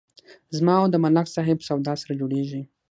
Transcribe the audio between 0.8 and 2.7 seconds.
او د ملک صاحب سودا سره جوړیږي.